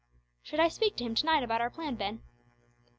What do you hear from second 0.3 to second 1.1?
"Should I speak to